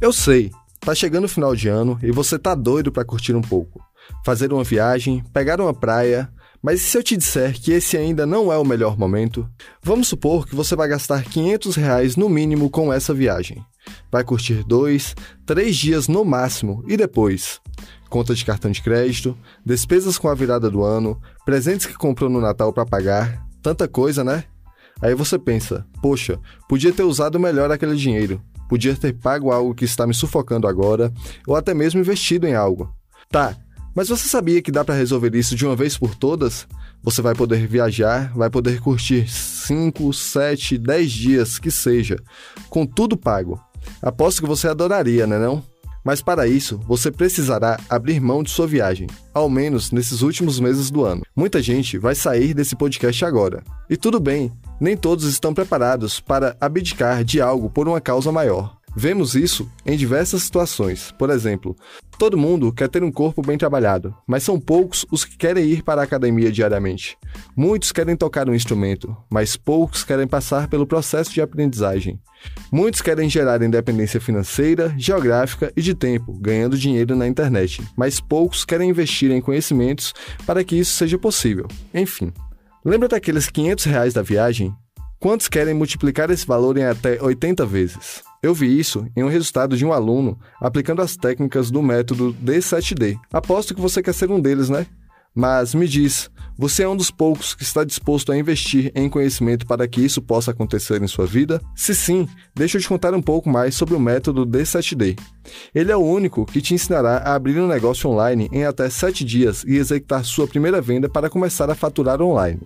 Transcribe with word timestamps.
Eu 0.00 0.12
sei, 0.12 0.50
tá 0.80 0.96
chegando 0.96 1.26
o 1.26 1.28
final 1.28 1.54
de 1.54 1.68
ano 1.68 1.96
e 2.02 2.10
você 2.10 2.36
tá 2.36 2.56
doido 2.56 2.90
para 2.90 3.04
curtir 3.04 3.36
um 3.36 3.40
pouco. 3.40 3.80
Fazer 4.24 4.52
uma 4.52 4.64
viagem, 4.64 5.22
pegar 5.32 5.60
uma 5.60 5.72
praia, 5.72 6.28
mas 6.60 6.80
e 6.80 6.84
se 6.84 6.98
eu 6.98 7.04
te 7.04 7.16
disser 7.16 7.52
que 7.52 7.70
esse 7.70 7.96
ainda 7.96 8.26
não 8.26 8.52
é 8.52 8.58
o 8.58 8.64
melhor 8.64 8.98
momento? 8.98 9.48
Vamos 9.80 10.08
supor 10.08 10.44
que 10.44 10.56
você 10.56 10.74
vai 10.74 10.88
gastar 10.88 11.22
500 11.22 11.76
reais 11.76 12.16
no 12.16 12.28
mínimo 12.28 12.68
com 12.68 12.92
essa 12.92 13.14
viagem. 13.14 13.64
Vai 14.10 14.24
curtir 14.24 14.64
dois, 14.64 15.14
três 15.46 15.76
dias 15.76 16.08
no 16.08 16.24
máximo 16.24 16.84
e 16.88 16.96
depois? 16.96 17.60
Conta 18.12 18.34
de 18.34 18.44
cartão 18.44 18.70
de 18.70 18.82
crédito, 18.82 19.36
despesas 19.64 20.18
com 20.18 20.28
a 20.28 20.34
virada 20.34 20.70
do 20.70 20.84
ano, 20.84 21.18
presentes 21.44 21.86
que 21.86 21.94
comprou 21.94 22.28
no 22.28 22.40
Natal 22.40 22.72
para 22.72 22.84
pagar, 22.84 23.42
tanta 23.62 23.88
coisa, 23.88 24.22
né? 24.22 24.44
Aí 25.00 25.14
você 25.14 25.38
pensa, 25.38 25.86
poxa, 26.02 26.38
podia 26.68 26.92
ter 26.92 27.02
usado 27.02 27.40
melhor 27.40 27.72
aquele 27.72 27.96
dinheiro 27.96 28.40
podia 28.72 28.96
ter 28.96 29.12
pago 29.12 29.52
algo 29.52 29.74
que 29.74 29.84
está 29.84 30.06
me 30.06 30.14
sufocando 30.14 30.66
agora, 30.66 31.12
ou 31.46 31.54
até 31.54 31.74
mesmo 31.74 32.00
investido 32.00 32.46
em 32.46 32.54
algo. 32.54 32.90
Tá, 33.28 33.54
mas 33.94 34.08
você 34.08 34.26
sabia 34.26 34.62
que 34.62 34.72
dá 34.72 34.82
para 34.82 34.94
resolver 34.94 35.34
isso 35.34 35.54
de 35.54 35.66
uma 35.66 35.76
vez 35.76 35.98
por 35.98 36.14
todas? 36.14 36.66
Você 37.02 37.20
vai 37.20 37.34
poder 37.34 37.66
viajar, 37.66 38.32
vai 38.34 38.48
poder 38.48 38.80
curtir 38.80 39.30
5, 39.30 40.10
7, 40.14 40.78
10 40.78 41.12
dias 41.12 41.58
que 41.58 41.70
seja, 41.70 42.16
com 42.70 42.86
tudo 42.86 43.14
pago. 43.14 43.60
Aposto 44.00 44.40
que 44.40 44.48
você 44.48 44.66
adoraria, 44.68 45.26
né 45.26 45.38
não? 45.38 45.62
Mas 46.04 46.20
para 46.20 46.48
isso, 46.48 46.78
você 46.86 47.10
precisará 47.10 47.78
abrir 47.88 48.20
mão 48.20 48.42
de 48.42 48.50
sua 48.50 48.66
viagem, 48.66 49.06
ao 49.32 49.48
menos 49.48 49.92
nesses 49.92 50.22
últimos 50.22 50.58
meses 50.58 50.90
do 50.90 51.04
ano. 51.04 51.22
Muita 51.34 51.62
gente 51.62 51.98
vai 51.98 52.14
sair 52.14 52.54
desse 52.54 52.74
podcast 52.74 53.24
agora. 53.24 53.62
E 53.88 53.96
tudo 53.96 54.18
bem, 54.18 54.52
nem 54.80 54.96
todos 54.96 55.24
estão 55.24 55.54
preparados 55.54 56.18
para 56.18 56.56
abdicar 56.60 57.24
de 57.24 57.40
algo 57.40 57.70
por 57.70 57.86
uma 57.88 58.00
causa 58.00 58.32
maior. 58.32 58.76
Vemos 58.94 59.34
isso 59.34 59.70
em 59.86 59.96
diversas 59.96 60.42
situações. 60.42 61.12
Por 61.18 61.30
exemplo, 61.30 61.74
todo 62.22 62.38
mundo 62.38 62.72
quer 62.72 62.88
ter 62.88 63.02
um 63.02 63.10
corpo 63.10 63.42
bem 63.42 63.58
trabalhado, 63.58 64.14
mas 64.28 64.44
são 64.44 64.56
poucos 64.60 65.04
os 65.10 65.24
que 65.24 65.36
querem 65.36 65.64
ir 65.64 65.82
para 65.82 66.00
a 66.00 66.04
academia 66.04 66.52
diariamente. 66.52 67.18
Muitos 67.56 67.90
querem 67.90 68.14
tocar 68.14 68.48
um 68.48 68.54
instrumento, 68.54 69.16
mas 69.28 69.56
poucos 69.56 70.04
querem 70.04 70.28
passar 70.28 70.68
pelo 70.68 70.86
processo 70.86 71.32
de 71.32 71.42
aprendizagem. 71.42 72.20
Muitos 72.70 73.02
querem 73.02 73.28
gerar 73.28 73.60
independência 73.60 74.20
financeira, 74.20 74.94
geográfica 74.96 75.72
e 75.76 75.82
de 75.82 75.96
tempo, 75.96 76.38
ganhando 76.38 76.78
dinheiro 76.78 77.16
na 77.16 77.26
internet, 77.26 77.82
mas 77.96 78.20
poucos 78.20 78.64
querem 78.64 78.90
investir 78.90 79.32
em 79.32 79.40
conhecimentos 79.40 80.14
para 80.46 80.62
que 80.62 80.76
isso 80.76 80.92
seja 80.92 81.18
possível. 81.18 81.66
Enfim. 81.92 82.32
Lembra 82.84 83.08
daqueles 83.08 83.48
500 83.48 83.84
reais 83.86 84.14
da 84.14 84.22
viagem? 84.22 84.72
Quantos 85.18 85.48
querem 85.48 85.74
multiplicar 85.74 86.30
esse 86.30 86.46
valor 86.46 86.78
em 86.78 86.84
até 86.84 87.20
80 87.20 87.66
vezes? 87.66 88.22
Eu 88.42 88.52
vi 88.52 88.76
isso 88.76 89.06
em 89.16 89.22
um 89.22 89.28
resultado 89.28 89.76
de 89.76 89.86
um 89.86 89.92
aluno 89.92 90.36
aplicando 90.60 91.00
as 91.00 91.16
técnicas 91.16 91.70
do 91.70 91.80
método 91.80 92.34
D7D. 92.42 93.16
Aposto 93.32 93.72
que 93.72 93.80
você 93.80 94.02
quer 94.02 94.12
ser 94.12 94.32
um 94.32 94.40
deles, 94.40 94.68
né? 94.68 94.84
Mas 95.32 95.76
me 95.76 95.86
diz, 95.86 96.28
você 96.56 96.82
é 96.82 96.88
um 96.88 96.96
dos 96.96 97.10
poucos 97.10 97.54
que 97.54 97.62
está 97.62 97.82
disposto 97.84 98.30
a 98.30 98.36
investir 98.36 98.92
em 98.94 99.08
conhecimento 99.08 99.66
para 99.66 99.88
que 99.88 100.00
isso 100.00 100.20
possa 100.20 100.50
acontecer 100.50 101.02
em 101.02 101.06
sua 101.06 101.26
vida? 101.26 101.60
Se 101.74 101.94
sim, 101.94 102.28
deixa 102.54 102.76
eu 102.76 102.82
te 102.82 102.88
contar 102.88 103.14
um 103.14 103.22
pouco 103.22 103.48
mais 103.48 103.74
sobre 103.74 103.94
o 103.94 104.00
método 104.00 104.46
D7D. 104.46 105.18
Ele 105.74 105.90
é 105.90 105.96
o 105.96 106.04
único 106.04 106.44
que 106.44 106.60
te 106.60 106.74
ensinará 106.74 107.18
a 107.18 107.34
abrir 107.34 107.58
um 107.58 107.66
negócio 107.66 108.08
online 108.08 108.48
em 108.52 108.64
até 108.64 108.88
7 108.88 109.24
dias 109.24 109.64
e 109.64 109.76
executar 109.76 110.24
sua 110.24 110.46
primeira 110.46 110.80
venda 110.80 111.08
para 111.08 111.30
começar 111.30 111.70
a 111.70 111.74
faturar 111.74 112.20
online. 112.20 112.60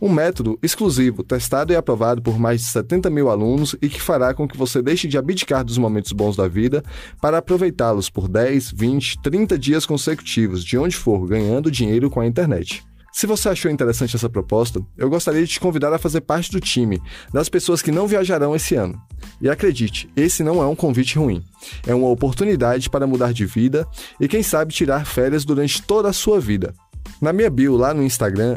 Um 0.00 0.08
método 0.08 0.58
exclusivo, 0.62 1.22
testado 1.24 1.72
e 1.72 1.76
aprovado 1.76 2.22
por 2.22 2.38
mais 2.38 2.60
de 2.60 2.68
70 2.68 3.10
mil 3.10 3.28
alunos 3.28 3.74
e 3.82 3.88
que 3.88 4.00
fará 4.00 4.32
com 4.32 4.46
que 4.46 4.56
você 4.56 4.80
deixe 4.80 5.08
de 5.08 5.18
abdicar 5.18 5.64
dos 5.64 5.78
momentos 5.78 6.12
bons 6.12 6.36
da 6.36 6.46
vida 6.46 6.82
para 7.20 7.38
aproveitá-los 7.38 8.08
por 8.08 8.28
10, 8.28 8.72
20, 8.72 9.20
30 9.22 9.58
dias 9.58 9.84
consecutivos, 9.84 10.64
de 10.64 10.78
onde 10.78 10.96
for, 10.96 11.26
ganhando 11.26 11.70
dinheiro 11.70 12.08
com 12.08 12.20
a 12.20 12.26
internet. 12.26 12.84
Se 13.18 13.26
você 13.26 13.48
achou 13.48 13.68
interessante 13.68 14.14
essa 14.14 14.28
proposta, 14.28 14.80
eu 14.96 15.10
gostaria 15.10 15.40
de 15.40 15.48
te 15.48 15.58
convidar 15.58 15.92
a 15.92 15.98
fazer 15.98 16.20
parte 16.20 16.52
do 16.52 16.60
time 16.60 17.02
das 17.32 17.48
pessoas 17.48 17.82
que 17.82 17.90
não 17.90 18.06
viajarão 18.06 18.54
esse 18.54 18.76
ano. 18.76 18.96
E 19.40 19.50
acredite, 19.50 20.08
esse 20.14 20.44
não 20.44 20.62
é 20.62 20.66
um 20.68 20.76
convite 20.76 21.18
ruim. 21.18 21.42
É 21.84 21.92
uma 21.92 22.06
oportunidade 22.06 22.88
para 22.88 23.08
mudar 23.08 23.32
de 23.32 23.44
vida 23.44 23.88
e, 24.20 24.28
quem 24.28 24.40
sabe, 24.40 24.72
tirar 24.72 25.04
férias 25.04 25.44
durante 25.44 25.82
toda 25.82 26.08
a 26.08 26.12
sua 26.12 26.38
vida. 26.38 26.72
Na 27.20 27.32
minha 27.32 27.50
bio 27.50 27.76
lá 27.76 27.92
no 27.92 28.04
Instagram, 28.04 28.56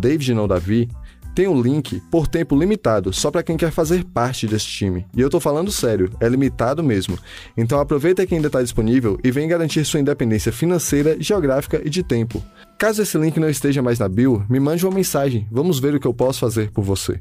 DavidNãoDavi, 0.00 0.88
tem 1.38 1.46
um 1.46 1.62
link 1.62 2.02
por 2.10 2.26
tempo 2.26 2.58
limitado, 2.58 3.12
só 3.12 3.30
para 3.30 3.44
quem 3.44 3.56
quer 3.56 3.70
fazer 3.70 4.02
parte 4.06 4.44
desse 4.44 4.66
time. 4.66 5.06
E 5.14 5.20
eu 5.20 5.30
tô 5.30 5.38
falando 5.38 5.70
sério, 5.70 6.10
é 6.18 6.28
limitado 6.28 6.82
mesmo. 6.82 7.16
Então 7.56 7.78
aproveita 7.78 8.26
que 8.26 8.34
ainda 8.34 8.48
está 8.48 8.60
disponível 8.60 9.20
e 9.22 9.30
vem 9.30 9.46
garantir 9.46 9.84
sua 9.84 10.00
independência 10.00 10.50
financeira, 10.50 11.16
geográfica 11.20 11.80
e 11.84 11.88
de 11.88 12.02
tempo. 12.02 12.42
Caso 12.76 13.02
esse 13.02 13.16
link 13.16 13.38
não 13.38 13.48
esteja 13.48 13.80
mais 13.80 14.00
na 14.00 14.08
bio, 14.08 14.44
me 14.50 14.58
mande 14.58 14.84
uma 14.84 14.92
mensagem, 14.92 15.46
vamos 15.48 15.78
ver 15.78 15.94
o 15.94 16.00
que 16.00 16.08
eu 16.08 16.12
posso 16.12 16.40
fazer 16.40 16.72
por 16.72 16.82
você. 16.82 17.20